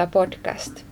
[0.00, 0.84] Mielentila podcast.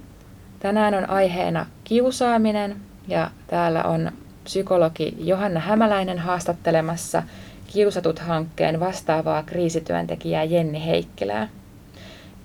[0.60, 2.76] Tänään on aiheena kiusaaminen
[3.08, 4.12] ja täällä on
[4.44, 7.22] psykologi Johanna Hämäläinen haastattelemassa
[7.66, 11.48] Kiusatut-hankkeen vastaavaa kriisityöntekijää Jenni Heikkilää.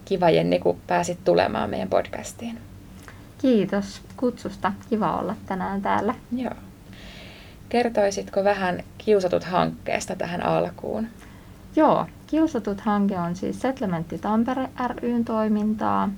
[0.05, 2.59] Kiva Jenni, kun pääsit tulemaan meidän podcastiin.
[3.41, 4.73] Kiitos kutsusta.
[4.89, 6.15] Kiva olla tänään täällä.
[6.35, 6.55] Joo.
[7.69, 11.07] Kertoisitko vähän Kiusatut-hankkeesta tähän alkuun?
[11.75, 14.69] Joo, Kiusatut-hanke on siis Settlementti Tampere
[15.01, 16.09] ryn toimintaa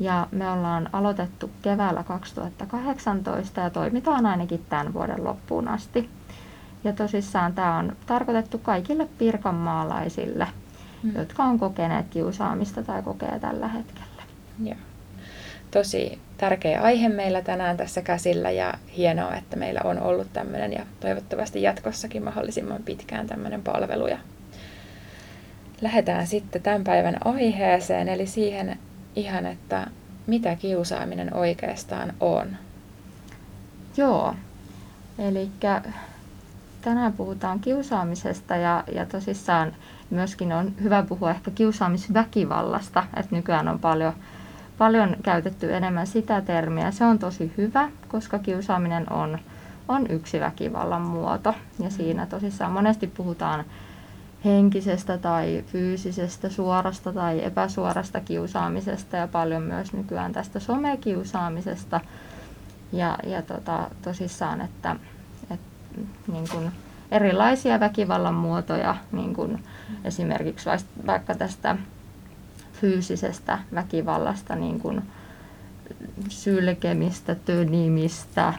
[0.00, 6.10] ja me ollaan aloitettu keväällä 2018 ja toimitaan ainakin tämän vuoden loppuun asti.
[6.84, 10.46] Ja tosissaan tämä on tarkoitettu kaikille pirkanmaalaisille,
[11.02, 11.16] mm.
[11.16, 14.22] jotka on kokeneet kiusaamista tai kokee tällä hetkellä.
[14.64, 14.76] Joo.
[15.70, 20.86] Tosi tärkeä aihe meillä tänään tässä käsillä ja hienoa, että meillä on ollut tämmöinen ja
[21.00, 24.18] toivottavasti jatkossakin mahdollisimman pitkään tämmöinen palvelu ja
[25.80, 28.78] lähdetään sitten tämän päivän aiheeseen, eli siihen
[29.16, 29.86] ihan, että
[30.26, 32.56] mitä kiusaaminen oikeastaan on.
[33.96, 34.34] Joo,
[35.18, 35.50] eli
[36.82, 39.72] tänään puhutaan kiusaamisesta ja, ja tosissaan
[40.10, 44.12] myöskin on hyvä puhua ehkä kiusaamisväkivallasta, että nykyään on paljon,
[44.78, 46.90] paljon käytetty enemmän sitä termiä.
[46.90, 49.38] Se on tosi hyvä, koska kiusaaminen on,
[49.88, 53.64] on yksi väkivallan muoto ja siinä tosissaan monesti puhutaan
[54.44, 62.00] henkisestä tai fyysisestä, suorasta tai epäsuorasta kiusaamisesta ja paljon myös nykyään tästä somekiusaamisesta.
[62.92, 64.96] Ja, ja tota, tosissaan, että,
[65.50, 65.66] että
[66.32, 66.72] niin kuin
[67.10, 69.64] erilaisia väkivallan muotoja, niin kuin
[70.04, 70.70] esimerkiksi
[71.06, 71.76] vaikka tästä
[72.72, 75.02] fyysisestä väkivallasta, niin kuin
[76.28, 78.54] sylkemistä, tönimistä,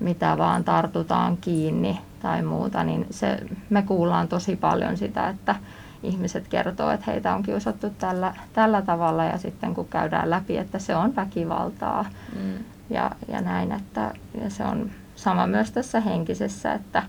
[0.00, 3.38] mitä vaan tartutaan kiinni tai muuta, niin se,
[3.70, 5.54] me kuullaan tosi paljon sitä, että
[6.02, 10.78] ihmiset kertoo, että heitä on kiusattu tällä, tällä tavalla ja sitten kun käydään läpi, että
[10.78, 12.04] se on väkivaltaa
[12.36, 12.64] mm.
[12.90, 17.02] ja, ja näin, että ja se on sama myös tässä henkisessä, että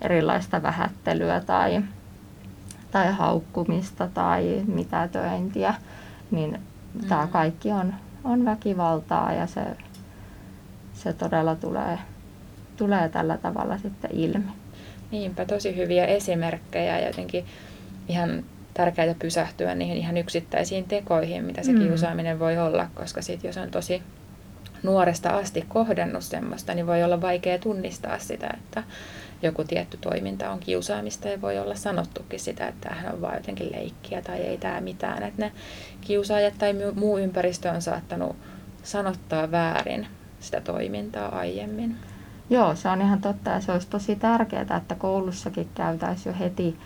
[0.00, 1.82] erilaista vähättelyä tai,
[2.90, 5.74] tai haukkumista tai mitätöintiä,
[6.30, 6.60] niin
[6.94, 7.08] mm.
[7.08, 7.94] tämä kaikki on,
[8.24, 9.76] on väkivaltaa ja se,
[10.94, 11.98] se todella tulee
[12.76, 14.50] tulee tällä tavalla sitten ilmi.
[15.10, 17.44] Niinpä, tosi hyviä esimerkkejä ja jotenkin
[18.08, 18.44] ihan
[18.74, 21.78] tärkeää pysähtyä niihin ihan yksittäisiin tekoihin, mitä se mm.
[21.78, 24.02] kiusaaminen voi olla, koska sit jos on tosi
[24.82, 28.82] nuoresta asti kohdannut semmoista, niin voi olla vaikea tunnistaa sitä, että
[29.42, 33.72] joku tietty toiminta on kiusaamista ja voi olla sanottukin sitä, että tämähän on vain jotenkin
[33.72, 35.22] leikkiä tai ei tämä mitään.
[35.22, 35.52] Että ne
[36.00, 38.36] kiusaajat tai muu ympäristö on saattanut
[38.82, 40.06] sanottaa väärin
[40.40, 41.96] sitä toimintaa aiemmin.
[42.50, 46.76] Joo, se on ihan totta ja se olisi tosi tärkeää, että koulussakin käytäisiin jo heti,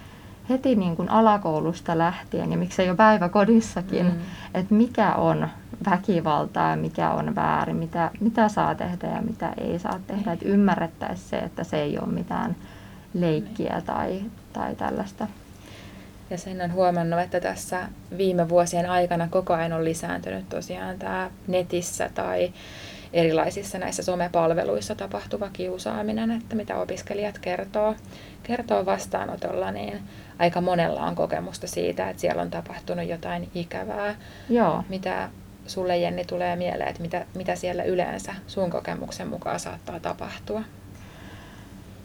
[0.48, 4.20] heti niin kuin alakoulusta lähtien ja miksei jo päiväkodissakin, mm.
[4.54, 5.48] että mikä on
[5.90, 10.46] väkivaltaa ja mikä on väärin, mitä, mitä saa tehdä ja mitä ei saa tehdä, että
[10.48, 12.56] ymmärrettäisiin se, että se ei ole mitään
[13.14, 14.20] leikkiä tai,
[14.52, 15.26] tai tällaista.
[16.30, 21.30] Ja sen on huomannut, että tässä viime vuosien aikana koko ajan on lisääntynyt tosiaan tämä
[21.46, 22.52] netissä tai
[23.16, 27.94] erilaisissa näissä somepalveluissa tapahtuva kiusaaminen, että mitä opiskelijat kertoo,
[28.42, 30.00] kertoo vastaanotolla, niin
[30.38, 34.14] aika monella on kokemusta siitä, että siellä on tapahtunut jotain ikävää.
[34.48, 34.84] Joo.
[34.88, 35.28] Mitä
[35.66, 40.62] sulle Jenni tulee mieleen, että mitä, mitä siellä yleensä sun kokemuksen mukaan saattaa tapahtua?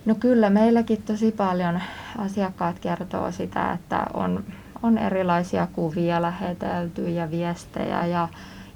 [0.06, 1.82] No kyllä, meilläkin tosi paljon
[2.18, 4.44] asiakkaat kertoo sitä, että on,
[4.84, 8.28] on erilaisia kuvia lähetelty ja viestejä ja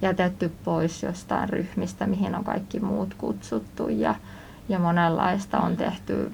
[0.01, 4.15] jätetty pois jostain ryhmistä, mihin on kaikki muut kutsuttu ja,
[4.69, 6.31] ja monenlaista on tehty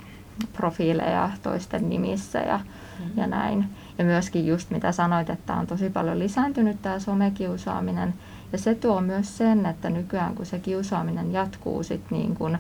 [0.54, 3.12] profiileja toisten nimissä ja, mm-hmm.
[3.16, 3.66] ja näin.
[3.98, 8.14] Ja myöskin just mitä sanoit, että on tosi paljon lisääntynyt tämä somekiusaaminen.
[8.52, 12.58] Ja se tuo myös sen, että nykyään kun se kiusaaminen jatkuu sit niin kuin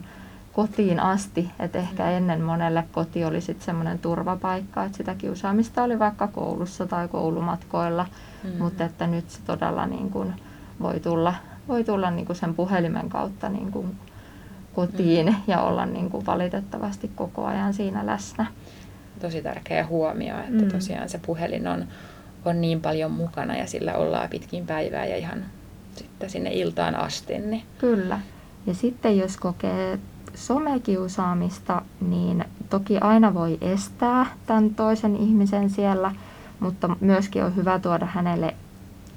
[0.54, 2.18] kotiin asti, että ehkä mm-hmm.
[2.18, 8.06] ennen monelle koti oli sitten semmoinen turvapaikka, että sitä kiusaamista oli vaikka koulussa tai koulumatkoilla,
[8.44, 8.64] mm-hmm.
[8.64, 10.34] mutta että nyt se todella niin kuin
[10.82, 11.36] voi tulla,
[11.68, 13.98] voi tulla niin kuin sen puhelimen kautta niin kuin
[14.74, 15.36] kotiin mm.
[15.48, 18.46] ja olla niin kuin valitettavasti koko ajan siinä läsnä.
[19.22, 20.72] Tosi tärkeä huomio, että mm.
[20.72, 21.86] tosiaan se puhelin on,
[22.46, 25.46] on niin paljon mukana ja sillä ollaan pitkin päivää ja ihan
[25.96, 27.40] sitten sinne iltaan asti.
[27.40, 27.64] Niin.
[27.78, 28.20] Kyllä.
[28.66, 30.00] Ja sitten jos kokee
[30.36, 36.16] somekiusaamista, niin toki aina voi estää tämän toisen ihmisen siellä,
[36.60, 38.56] mutta myöskin on hyvä tuoda hänelle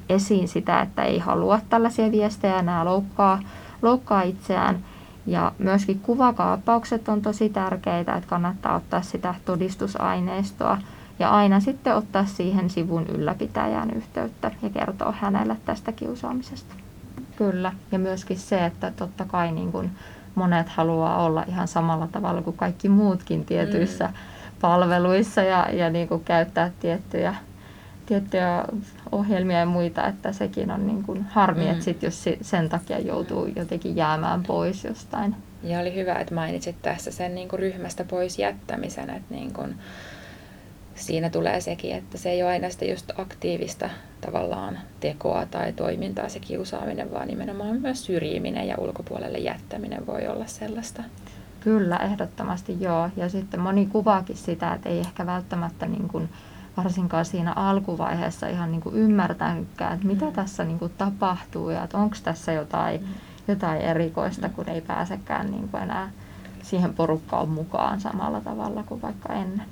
[0.08, 3.40] esiin sitä, että ei halua tällaisia viestejä, nämä loukkaa,
[3.82, 4.84] loukkaa itseään.
[5.26, 10.78] Ja myöskin kuvakaappaukset on tosi tärkeitä, että kannattaa ottaa sitä todistusaineistoa
[11.18, 16.74] Ja aina sitten ottaa siihen sivun ylläpitäjään yhteyttä ja kertoa hänelle tästä kiusaamisesta.
[17.36, 19.90] Kyllä, ja myöskin se, että totta kai niin kuin
[20.34, 24.14] monet haluaa olla ihan samalla tavalla kuin kaikki muutkin tietyissä mm.
[24.60, 27.34] palveluissa ja, ja niin kuin käyttää tiettyjä,
[28.06, 28.64] tiettyjä
[29.12, 31.70] ohjelmia ja muita, että sekin on niin kuin harmi, mm.
[31.70, 35.36] että sit jos sen takia joutuu jotenkin jäämään pois jostain.
[35.62, 39.74] Ja oli hyvä, että mainitsit tässä sen niin kuin ryhmästä pois jättämisen, että niin kuin,
[40.94, 43.90] siinä tulee sekin, että se ei ole aina sitä just aktiivista
[44.20, 50.46] tavallaan tekoa tai toimintaa se kiusaaminen, vaan nimenomaan myös syrjiminen ja ulkopuolelle jättäminen voi olla
[50.46, 51.02] sellaista.
[51.60, 53.10] Kyllä, ehdottomasti joo.
[53.16, 56.28] Ja sitten moni kuvaakin sitä, että ei ehkä välttämättä niin kuin,
[56.76, 60.32] varsinkaan siinä alkuvaiheessa ihan niin kuin ymmärtänytkään, että mitä mm.
[60.32, 63.06] tässä niin kuin tapahtuu ja että onko tässä jotain, mm.
[63.49, 64.55] jotain erikoista, mm.
[64.55, 66.11] kun ei pääsekään niin kuin enää
[66.62, 69.67] siihen porukkaan mukaan samalla tavalla kuin vaikka ennen.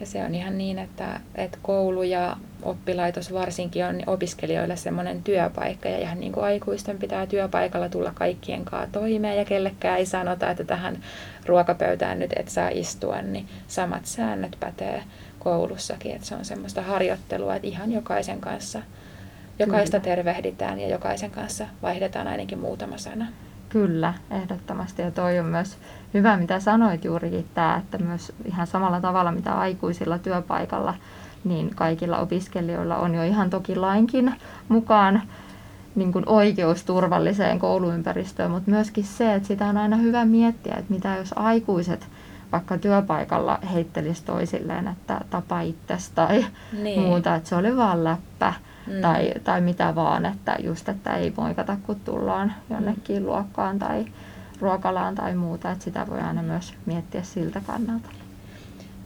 [0.00, 5.88] Ja se on ihan niin, että, että koulu ja oppilaitos varsinkin on opiskelijoille semmoinen työpaikka.
[5.88, 10.50] Ja ihan niin kuin aikuisten pitää työpaikalla tulla kaikkien kanssa toimeen ja kellekään ei sanota,
[10.50, 10.98] että tähän
[11.46, 15.02] ruokapöytään nyt et saa istua, niin samat säännöt pätee
[15.44, 16.14] koulussakin.
[16.14, 18.82] Että se on semmoista harjoittelua, että ihan jokaisen kanssa,
[19.58, 23.26] jokaista tervehditään ja jokaisen kanssa vaihdetaan ainakin muutama sana.
[23.68, 25.02] Kyllä, ehdottomasti.
[25.02, 25.78] Ja toi on myös
[26.14, 30.94] hyvä, mitä sanoit juurikin tämä, että myös ihan samalla tavalla, mitä aikuisilla työpaikalla,
[31.44, 34.34] niin kaikilla opiskelijoilla on jo ihan toki lainkin
[34.68, 35.22] mukaan
[35.94, 40.94] niin kuin oikeus turvalliseen kouluympäristöön, mutta myöskin se, että sitä on aina hyvä miettiä, että
[40.94, 42.08] mitä jos aikuiset
[42.52, 46.46] vaikka työpaikalla heittelisi toisilleen, että tapa itsesi tai
[46.82, 47.00] niin.
[47.00, 48.54] muuta, että se oli vaan läppä
[48.86, 49.00] mm.
[49.00, 53.26] tai, tai mitä vaan, että just, että ei moikata, kun tullaan jonnekin mm.
[53.26, 54.04] luokkaan tai
[54.60, 58.08] ruokalaan tai muuta, että sitä voi aina myös miettiä siltä kannalta.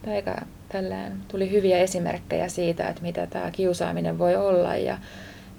[0.07, 4.99] Aika tälleen tuli hyviä esimerkkejä siitä, että mitä tämä kiusaaminen voi olla ja,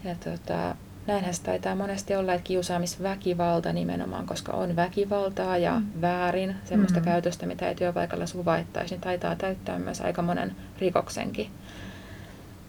[0.04, 0.75] ja tota,
[1.07, 6.01] näinhän se taitaa monesti olla, että kiusaamisväkivalta nimenomaan, koska on väkivaltaa ja mm.
[6.01, 7.06] väärin, semmoista mm.
[7.06, 11.51] käytöstä, mitä ei työpaikalla suvaittaisi, niin taitaa täyttää myös aika monen rikoksenkin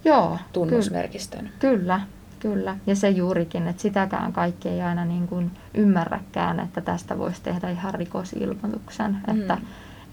[0.04, 1.50] Joo, tunnusmerkistön.
[1.58, 2.00] Kyllä,
[2.40, 2.76] kyllä.
[2.86, 7.70] Ja se juurikin, että sitäkään kaikki ei aina niin kuin ymmärräkään, että tästä voisi tehdä
[7.70, 9.40] ihan rikosilmoituksen, mm.
[9.40, 9.58] että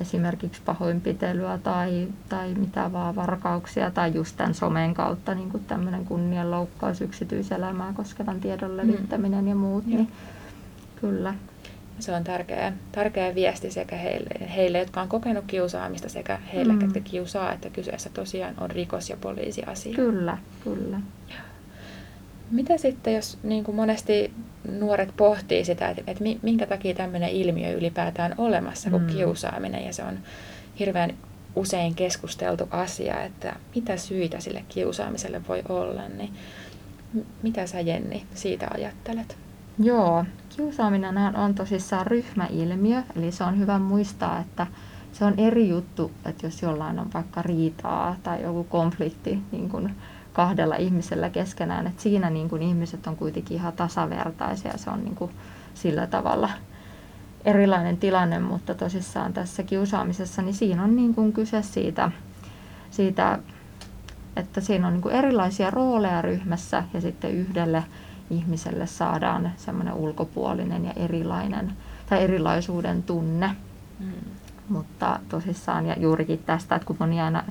[0.01, 6.05] esimerkiksi pahoinpitelyä tai, tai mitä vaan varkauksia tai just tämän somen kautta niin kuin tämmöinen
[6.05, 8.77] kunnianloukkaus, yksityiselämää koskevan tiedon mm.
[8.77, 9.47] levittäminen mm.
[9.47, 10.11] ja muut, niin
[11.01, 11.33] kyllä.
[11.99, 16.81] Se on tärkeä, tärkeä viesti sekä heille, heille, jotka on kokenut kiusaamista, sekä heille, mm.
[16.81, 19.95] jotka kiusaa, että kyseessä tosiaan on rikos- ja poliisiasia.
[19.95, 20.99] Kyllä, kyllä.
[22.51, 24.33] Mitä sitten, jos niin kuin monesti
[24.79, 29.07] nuoret pohtii sitä, että, että minkä takia tämmöinen ilmiö ylipäätään olemassa kuin mm.
[29.07, 30.19] kiusaaminen, ja se on
[30.79, 31.13] hirveän
[31.55, 36.33] usein keskusteltu asia, että mitä syitä sille kiusaamiselle voi olla, niin
[37.43, 39.37] mitä sä Jenni siitä ajattelet?
[39.79, 40.25] Joo,
[40.55, 44.67] kiusaaminen on tosissaan ryhmäilmiö, eli se on hyvä muistaa, että
[45.11, 49.95] se on eri juttu, että jos jollain on vaikka riitaa tai joku konflikti niin kuin
[50.35, 55.15] kahdella ihmisellä keskenään, että siinä niin kuin ihmiset on kuitenkin ihan tasavertaisia, se on niin
[55.15, 55.31] kuin
[55.73, 56.49] sillä tavalla
[57.45, 62.11] erilainen tilanne, mutta tosissaan tässä kiusaamisessa, niin siinä on niin kuin kyse siitä,
[62.91, 63.39] siitä
[64.35, 67.83] että siinä on niin kuin erilaisia rooleja ryhmässä ja sitten yhdelle
[68.29, 71.73] ihmiselle saadaan semmoinen ulkopuolinen ja erilainen
[72.09, 73.55] tai erilaisuuden tunne.
[73.99, 74.11] Mm.
[74.69, 77.43] Mutta tosissaan ja juurikin tästä, että kun moni aina,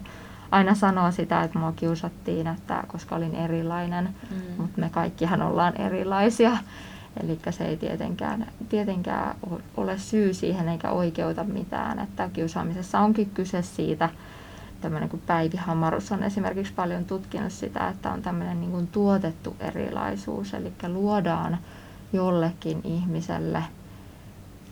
[0.54, 4.62] aina sanoo sitä, että mua kiusattiin, että koska olin erilainen, mm.
[4.62, 6.56] mutta me kaikkihan ollaan erilaisia.
[7.22, 9.36] Eli se ei tietenkään, tietenkään
[9.76, 14.08] ole syy siihen eikä oikeuta mitään, että kiusaamisessa onkin kyse siitä,
[14.80, 19.56] tämmöinen kuin Päivi Hamarus on esimerkiksi paljon tutkinut sitä, että on tämmöinen niin kuin tuotettu
[19.60, 21.58] erilaisuus, eli luodaan
[22.12, 23.64] jollekin ihmiselle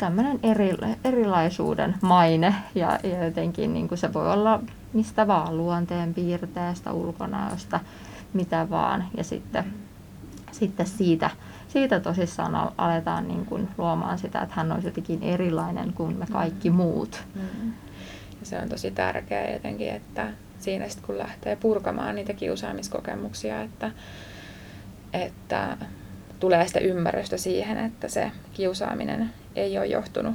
[0.02, 0.70] tämmöinen eri,
[1.04, 4.60] erilaisuuden maine ja, ja jotenkin niin kuin se voi olla
[4.92, 7.80] mistä vaan, luonteen piirteestä, ulkonäöstä,
[8.32, 9.04] mitä vaan.
[9.16, 9.64] Ja sitten,
[10.52, 11.30] sitten siitä,
[11.68, 16.70] siitä tosissaan aletaan niin kuin luomaan sitä, että hän olisi jotenkin erilainen kuin me kaikki
[16.70, 17.24] muut.
[17.34, 17.72] Mm.
[18.40, 20.28] Ja se on tosi tärkeää jotenkin, että
[20.58, 23.90] siinä sitten kun lähtee purkamaan niitä kiusaamiskokemuksia, että,
[25.12, 25.76] että
[26.40, 30.34] tulee sitä ymmärrystä siihen, että se kiusaaminen ei ole johtunut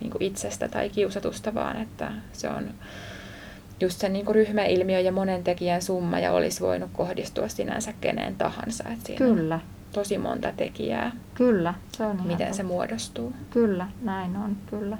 [0.00, 2.70] niin kuin itsestä tai kiusatusta, vaan että se on
[3.80, 8.36] just se niin kuin ryhmäilmiö ja monen tekijän summa ja olisi voinut kohdistua sinänsä keneen
[8.36, 8.84] tahansa.
[8.84, 9.60] Että siinä Kyllä.
[9.92, 11.12] Tosi monta tekijää.
[11.34, 13.32] Kyllä, se on Miten se muodostuu.
[13.50, 14.98] Kyllä, näin on, kyllä.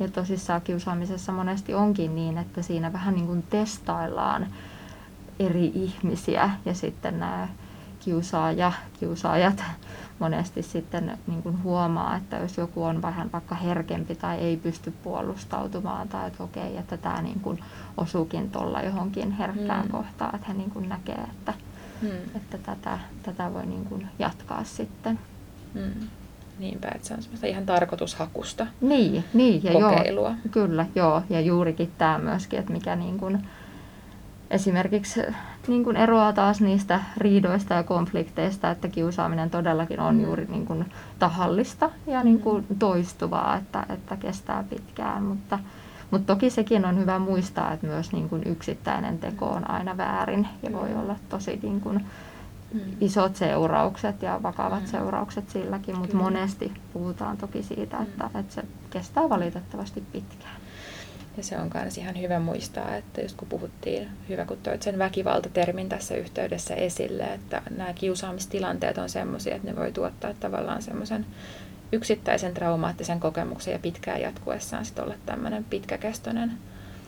[0.00, 4.46] ja tosissaan kiusaamisessa monesti onkin niin, että siinä vähän niin kuin testaillaan
[5.38, 7.48] eri ihmisiä ja sitten nämä
[8.04, 9.62] kiusaaja, kiusaajat
[10.18, 14.90] monesti sitten niin kuin huomaa, että jos joku on vähän vaikka herkempi tai ei pysty
[14.90, 17.58] puolustautumaan tai että okei, että tämä niin kuin
[17.96, 19.90] osuukin tuolla johonkin herkkään mm.
[19.90, 21.54] kohtaan, että he niin kuin näkee, että,
[22.02, 22.08] mm.
[22.36, 25.18] että tätä, tätä voi niin kuin jatkaa sitten.
[25.74, 26.08] Mm.
[26.58, 30.28] Niinpä, että se on semmoista ihan tarkoitushakusta niin, niin, ja kokeilua.
[30.28, 31.22] Joo, kyllä, joo.
[31.30, 33.46] Ja juurikin tämä myöskin, että mikä niin kuin,
[34.50, 35.20] esimerkiksi
[35.68, 40.24] niin kuin eroaa taas niistä riidoista ja konflikteista, että kiusaaminen todellakin on mm.
[40.24, 42.78] juuri niin kuin tahallista ja niin kuin mm.
[42.78, 45.22] toistuvaa, että, että kestää pitkään.
[45.22, 45.58] Mutta,
[46.10, 50.48] mutta toki sekin on hyvä muistaa, että myös niin kuin yksittäinen teko on aina väärin
[50.62, 52.04] ja voi olla tosi niin kuin
[52.72, 52.80] mm.
[53.00, 54.86] isot seuraukset ja vakavat mm.
[54.86, 60.63] seuraukset silläkin, mutta monesti puhutaan toki siitä, että, että se kestää valitettavasti pitkään.
[61.36, 64.98] Ja se on myös ihan hyvä muistaa, että just kun puhuttiin, hyvä kun toit sen
[64.98, 71.26] väkivaltatermin tässä yhteydessä esille, että nämä kiusaamistilanteet on semmoisia, että ne voi tuottaa tavallaan semmoisen
[71.92, 76.52] yksittäisen traumaattisen kokemuksen ja pitkään jatkuessaan sitten olla tämmöinen pitkäkestoinen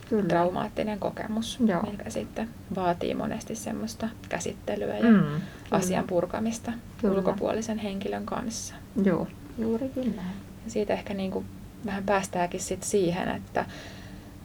[0.09, 0.27] Kyllä.
[0.27, 1.81] traumaattinen kokemus, Joo.
[1.81, 5.41] mikä sitten vaatii monesti semmoista käsittelyä ja mm,
[5.71, 7.15] asian purkamista kyllä.
[7.15, 8.75] ulkopuolisen henkilön kanssa.
[9.03, 10.35] Joo, juurikin näin.
[10.65, 11.45] Ja siitä ehkä niin kuin
[11.85, 13.65] vähän päästäänkin sitten siihen, että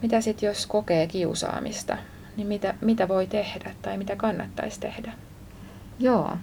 [0.03, 1.97] mitä sitten jos kokee kiusaamista,
[2.37, 5.13] niin mitä, mitä voi tehdä tai mitä kannattaisi tehdä?
[5.99, 6.37] Joo.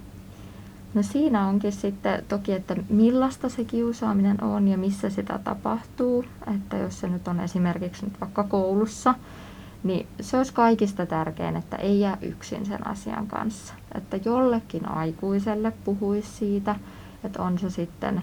[0.93, 6.25] No siinä onkin sitten toki, että millaista se kiusaaminen on ja missä sitä tapahtuu.
[6.55, 9.15] Että jos se nyt on esimerkiksi nyt vaikka koulussa,
[9.83, 13.73] niin se olisi kaikista tärkein, että ei jää yksin sen asian kanssa.
[13.95, 16.75] Että jollekin aikuiselle puhuisi siitä,
[17.23, 18.21] että on se sitten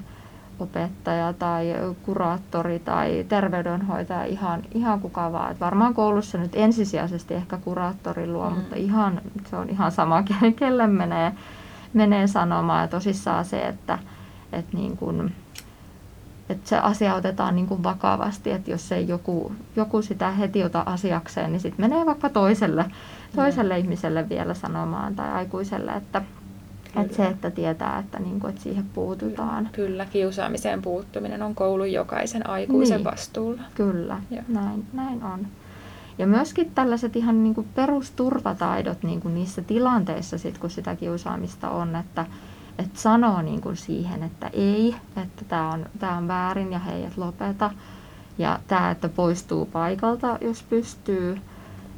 [0.60, 5.52] opettaja tai kuraattori tai terveydenhoitaja, ihan, ihan kuka vaan.
[5.52, 8.56] Et varmaan koulussa nyt ensisijaisesti ehkä kuraattori luo, mm.
[8.56, 10.22] mutta ihan, se on ihan sama,
[10.58, 11.32] kelle menee,
[11.92, 12.82] menee sanomaan.
[12.82, 13.98] Ja tosissaan se, että,
[14.52, 15.30] että, niin kun,
[16.48, 20.82] että se asia otetaan niin kuin vakavasti, että jos ei joku, joku sitä heti ota
[20.86, 22.84] asiakseen, niin sitten menee vaikka toiselle,
[23.36, 23.80] toiselle mm.
[23.80, 26.22] ihmiselle vielä sanomaan tai aikuiselle, että
[26.96, 29.68] että se, että tietää, että, niin kuin, että siihen puututaan.
[29.72, 33.62] Kyllä, kiusaamiseen puuttuminen on koulun jokaisen aikuisen niin, vastuulla.
[33.74, 35.46] Kyllä, näin, näin on.
[36.18, 41.70] Ja myöskin tällaiset ihan niin kuin perusturvataidot niin kuin niissä tilanteissa, sit, kun sitä kiusaamista
[41.70, 42.26] on, että,
[42.78, 47.04] että sanoo niin kuin siihen, että ei, että tämä on, tää on väärin ja hei,
[47.04, 47.70] että lopeta.
[48.38, 51.38] Ja tämä, että poistuu paikalta, jos pystyy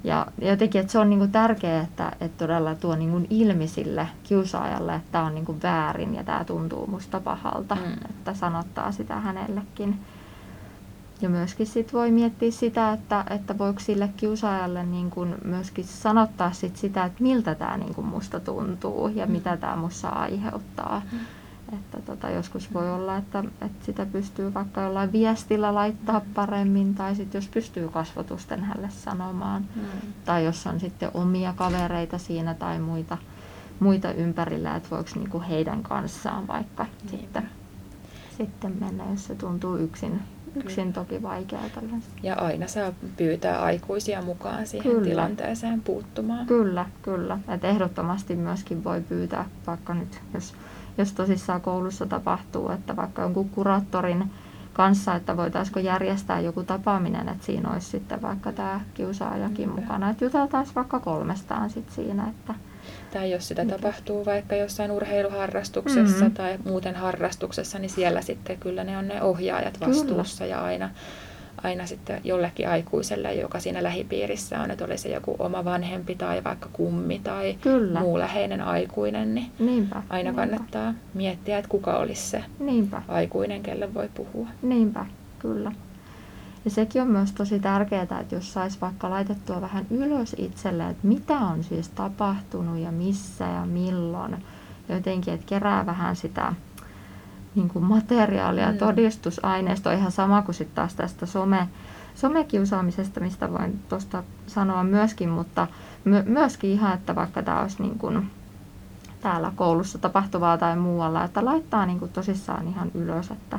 [0.05, 3.69] ja jotenkin, että se on niin kuin tärkeää, että, että todella tuo niin kuin ilmi
[3.69, 7.93] sille kiusaajalle, että tämä on niin kuin väärin ja tämä tuntuu musta pahalta, mm.
[8.11, 10.01] että sanottaa sitä hänellekin.
[11.23, 16.53] Ja myöskin sit voi miettiä sitä, että, että voiko sille kiusaajalle niin kuin myöskin sanottaa
[16.53, 19.33] sit sitä, että miltä tämä niin kuin musta tuntuu ja mm.
[19.33, 21.03] mitä tämä musta aiheuttaa.
[21.13, 21.19] Mm.
[21.73, 27.15] Että tota, joskus voi olla, että, että sitä pystyy vaikka jollain viestillä laittaa paremmin, tai
[27.15, 29.83] sitten jos pystyy kasvotusten hänelle sanomaan, mm.
[30.25, 33.19] tai jos on sitten omia kavereita siinä tai muita,
[33.81, 37.21] muita ympärillä, että voiko niinku heidän kanssaan vaikka niin.
[37.21, 37.49] sitten,
[38.37, 40.21] sitten mennä, jos se tuntuu yksin,
[40.57, 41.81] yksin toki vaikealta
[42.23, 45.09] Ja aina saa pyytää aikuisia mukaan siihen kyllä.
[45.09, 46.47] tilanteeseen puuttumaan.
[46.47, 47.39] Kyllä, kyllä.
[47.49, 50.55] Et ehdottomasti myöskin voi pyytää, vaikka nyt jos
[50.99, 54.31] jos tosissaan koulussa tapahtuu, että vaikka jonkun kuraattorin
[54.73, 59.75] kanssa, että voitaisiinko järjestää joku tapaaminen, että siinä olisi sitten vaikka tämä kiusaajakin mm.
[59.75, 62.55] mukana, että juteltaisiin vaikka kolmestaan sitten siinä, että
[63.13, 63.77] tai jos sitä Mikä?
[63.77, 66.35] tapahtuu vaikka jossain urheiluharrastuksessa mm-hmm.
[66.35, 70.57] tai muuten harrastuksessa, niin siellä sitten kyllä ne on ne ohjaajat vastuussa kyllä.
[70.57, 70.91] ja aina
[71.63, 76.45] aina sitten jollekin aikuiselle, joka siinä lähipiirissä on, että oli se joku oma vanhempi tai
[76.45, 78.01] vaikka kummi tai Kyllä.
[78.01, 80.47] muu läheinen aikuinen, niin niinpä, aina niinpä.
[80.47, 83.03] kannattaa miettiä, että kuka olisi se niinpä.
[83.09, 84.49] aikuinen, kelle voi puhua.
[84.63, 85.07] Niinpä,
[85.39, 85.73] kyllä.
[86.65, 91.07] Ja sekin on myös tosi tärkeää, että jos saisi vaikka laitettua vähän ylös itselle, että
[91.07, 94.37] mitä on siis tapahtunut ja missä ja milloin.
[94.89, 96.53] Ja jotenkin, että kerää vähän sitä
[97.55, 98.79] niin kuin materiaalia, mm.
[98.79, 101.69] todistusaineistoa, ihan sama kuin sitten taas tästä some,
[102.15, 105.67] somekiusaamisesta, mistä voin tuosta sanoa myöskin, mutta
[106.05, 108.31] my, myöskin ihan, että vaikka tämä olisi niin kuin
[109.21, 113.59] täällä koulussa tapahtuvaa tai muualla, että laittaa niin kuin tosissaan ihan ylös, että,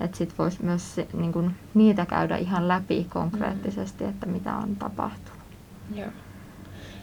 [0.00, 4.10] että sitten voisi myös niin kuin niitä käydä ihan läpi konkreettisesti, mm.
[4.10, 5.40] että mitä on tapahtunut.
[5.94, 6.10] Joo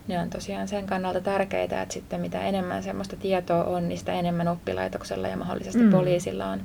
[0.07, 4.13] ne on tosiaan sen kannalta tärkeitä, että sitten mitä enemmän semmoista tietoa on, niin sitä
[4.13, 5.91] enemmän oppilaitoksella ja mahdollisesti mm.
[5.91, 6.61] poliisilla on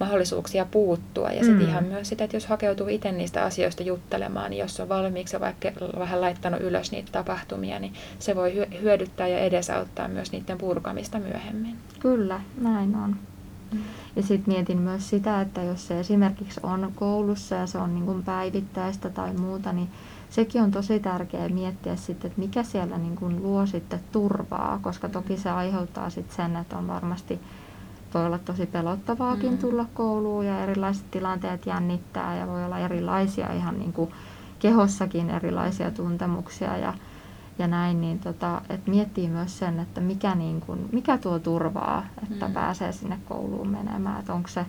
[0.00, 1.30] mahdollisuuksia puuttua.
[1.30, 1.68] Ja sitten mm.
[1.68, 5.68] ihan myös sitä, että jos hakeutuu itse niistä asioista juttelemaan, niin jos on valmiiksi vaikka
[5.98, 11.76] vähän laittanut ylös niitä tapahtumia, niin se voi hyödyttää ja edesauttaa myös niiden purkamista myöhemmin.
[12.00, 13.16] Kyllä, näin on.
[14.16, 18.06] Ja sitten mietin myös sitä, että jos se esimerkiksi on koulussa ja se on niin
[18.06, 19.88] kuin päivittäistä tai muuta, niin
[20.30, 25.08] sekin on tosi tärkeää miettiä sitten, että mikä siellä niin kuin luo sitten turvaa, koska
[25.08, 27.40] toki se aiheuttaa sitten sen, että on varmasti
[28.14, 29.58] voi olla tosi pelottavaakin mm.
[29.58, 34.10] tulla kouluun ja erilaiset tilanteet jännittää ja voi olla erilaisia ihan niin kuin
[34.58, 36.94] kehossakin erilaisia tuntemuksia ja,
[37.58, 42.06] ja näin, niin tota, että miettii myös sen, että mikä, niin kuin, mikä tuo turvaa,
[42.32, 42.54] että mm.
[42.54, 44.66] pääsee sinne kouluun menemään, että onko se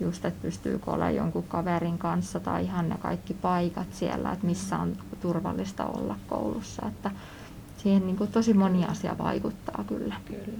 [0.00, 4.78] just, että pystyykö olemaan jonkun kaverin kanssa tai ihan ne kaikki paikat siellä, että missä
[4.78, 7.10] on turvallista olla koulussa, että
[7.76, 10.14] siihen niin kuin tosi moni asia vaikuttaa kyllä.
[10.24, 10.58] Kyllä.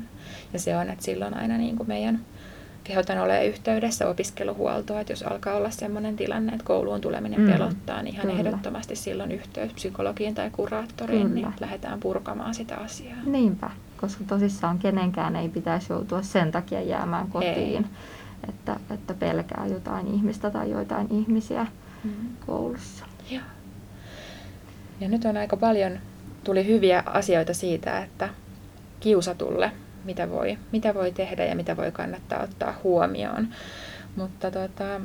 [0.53, 2.21] Ja se on, että silloin aina niin kuin meidän
[2.85, 7.53] kehotan olemaan yhteydessä opiskeluhuoltoa, että jos alkaa olla sellainen tilanne, että kouluun tuleminen mm.
[7.53, 8.41] pelottaa, niin ihan Kyllä.
[8.41, 13.17] ehdottomasti silloin yhteys psykologiin tai kuraattoriin, niin lähdetään purkamaan sitä asiaa.
[13.26, 17.87] Niinpä, koska tosissaan kenenkään ei pitäisi joutua sen takia jäämään kotiin,
[18.49, 21.67] että, että pelkää jotain ihmistä tai joitain ihmisiä
[22.05, 22.11] mm.
[22.47, 23.05] koulussa.
[23.31, 23.41] Ja.
[25.01, 25.99] ja nyt on aika paljon,
[26.45, 28.29] tuli hyviä asioita siitä, että
[29.01, 29.73] kiusatulle
[30.05, 33.49] mitä voi, mitä voi tehdä ja mitä voi kannattaa ottaa huomioon.
[34.17, 35.01] Mutta tota,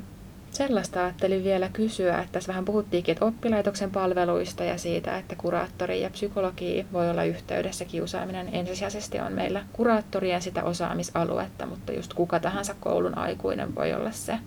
[0.52, 6.02] sellaista ajattelin vielä kysyä, että tässä vähän puhuttiinkin että oppilaitoksen palveluista ja siitä, että kuraattori
[6.02, 7.86] ja psykologi voi olla yhteydessä.
[7.86, 14.12] Kiusaaminen ensisijaisesti on meillä kuraattorien sitä osaamisaluetta, mutta just kuka tahansa koulun aikuinen voi olla
[14.12, 14.40] se,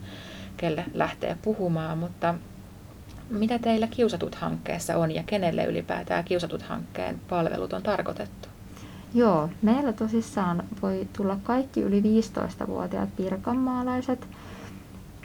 [0.56, 1.98] kelle lähtee puhumaan.
[1.98, 2.34] Mutta
[3.30, 8.48] mitä teillä Kiusatut hankkeessa on ja kenelle ylipäätään Kiusatut hankkeen palvelut on tarkoitettu?
[9.14, 14.28] Joo, meillä tosissaan voi tulla kaikki yli 15-vuotiaat pirkanmaalaiset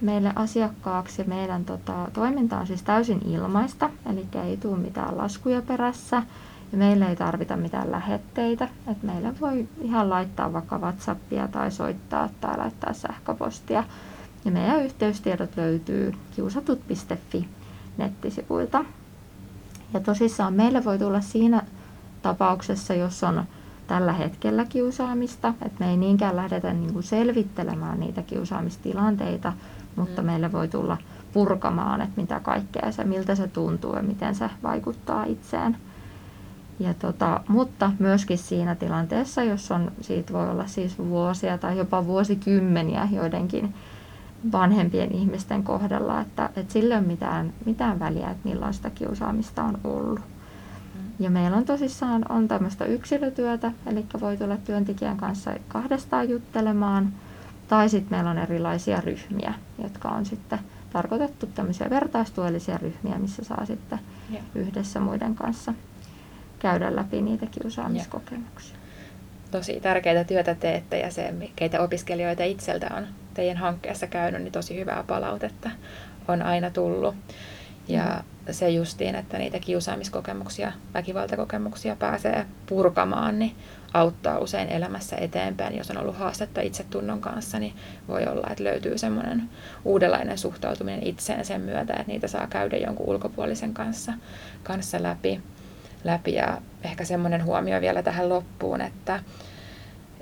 [0.02, 1.24] meille asiakkaaksi.
[1.24, 6.24] Meidän tota, toiminta on siis täysin ilmaista, eli ei tule mitään laskuja perässä.
[6.72, 8.70] Ja meillä ei tarvita mitään lähetteitä.
[8.92, 13.84] Et meillä voi ihan laittaa vaikka Whatsappia tai soittaa tai laittaa sähköpostia.
[14.46, 17.48] Ja meidän yhteystiedot löytyy kiusatut.fi
[17.98, 18.86] nettisivuilta.
[19.94, 21.62] Ja tosissaan meille voi tulla siinä
[22.22, 23.44] tapauksessa, jos on
[23.88, 29.54] tällä hetkellä kiusaamista, että me ei niinkään lähdetä niin kuin selvittelemään niitä kiusaamistilanteita,
[29.98, 30.26] mutta mm.
[30.26, 30.98] meille voi tulla
[31.34, 35.78] purkamaan, että mitä kaikkea se, miltä se tuntuu ja miten se vaikuttaa itseen.
[36.80, 42.06] Ja tota, mutta myöskin siinä tilanteessa, jos on, siitä voi olla siis vuosia tai jopa
[42.06, 43.74] vuosikymmeniä joidenkin
[44.52, 49.80] vanhempien ihmisten kohdalla, että, että sillä ei ole mitään, mitään väliä, että millaista kiusaamista on
[49.84, 50.20] ollut.
[51.20, 57.14] Ja meillä on tosissaan on tämmöistä yksilötyötä, eli voi tulla työntekijän kanssa kahdestaan juttelemaan,
[57.68, 59.54] tai sitten meillä on erilaisia ryhmiä,
[59.84, 60.60] jotka on sitten
[60.94, 64.00] tarkoitettu tämmöisiä vertaistuellisia ryhmiä, missä saa sitten
[64.30, 64.40] ja.
[64.56, 65.74] yhdessä muiden kanssa
[66.60, 68.76] käydä läpi niitä kiusaamiskokemuksia.
[68.76, 68.78] Ja.
[69.52, 74.80] Tosi tärkeää työtä teette ja se, keitä opiskelijoita itseltä on teidän hankkeessa käynyt, niin tosi
[74.80, 75.70] hyvää palautetta
[76.28, 77.16] on aina tullut.
[77.88, 78.54] Ja mm.
[78.54, 83.56] se justiin, että niitä kiusaamiskokemuksia, väkivaltakokemuksia pääsee purkamaan, niin
[84.00, 85.78] auttaa usein elämässä eteenpäin.
[85.78, 87.74] Jos on ollut haastetta itsetunnon kanssa, niin
[88.08, 89.50] voi olla, että löytyy semmoinen
[89.86, 94.14] uudenlainen suhtautuminen itseen sen myötä, että niitä saa käydä jonkun ulkopuolisen kanssa,
[94.64, 95.42] kanssa läpi.
[96.04, 96.34] läpi.
[96.34, 99.20] Ja ehkä semmoinen huomio vielä tähän loppuun, että,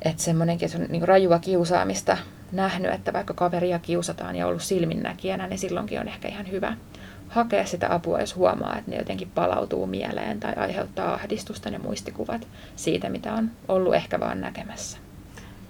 [0.02, 2.18] että semmoinenkin, että on niin rajua kiusaamista
[2.52, 6.78] nähnyt, että vaikka kaveria kiusataan ja ollut silminnäkijänä, niin silloinkin on ehkä ihan hyvä
[7.30, 12.48] hakea sitä apua, jos huomaa, että ne jotenkin palautuu mieleen tai aiheuttaa ahdistusta ne muistikuvat
[12.76, 14.98] siitä, mitä on ollut ehkä vaan näkemässä.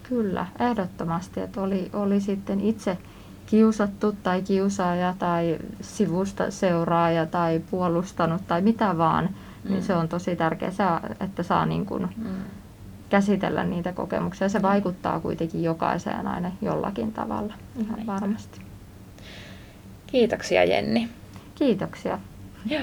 [0.09, 2.97] Kyllä, ehdottomasti, että oli, oli sitten itse
[3.45, 9.71] kiusattu tai kiusaaja tai sivusta seuraaja tai puolustanut tai mitä vaan, niin mm.
[9.71, 12.25] niin se on tosi tärkeää, että saa niin kuin mm.
[13.09, 14.49] käsitellä niitä kokemuksia.
[14.49, 14.63] Se mm.
[14.63, 18.07] vaikuttaa kuitenkin jokaiseen aina jollakin tavalla, ihan Näin.
[18.07, 18.61] varmasti.
[20.07, 21.09] Kiitoksia Jenni.
[21.55, 22.19] Kiitoksia.
[22.65, 22.81] Joo.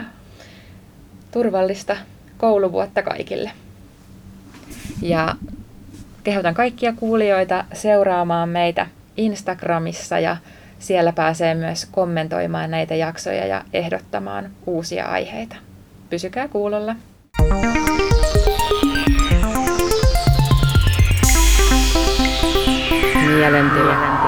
[1.30, 1.96] Turvallista
[2.38, 3.50] kouluvuotta kaikille.
[5.02, 5.34] Ja
[6.24, 10.36] kehotan kaikkia kuulijoita seuraamaan meitä Instagramissa ja
[10.78, 15.56] siellä pääsee myös kommentoimaan näitä jaksoja ja ehdottamaan uusia aiheita.
[16.10, 16.96] Pysykää kuulolla.
[23.26, 24.21] Mielentila.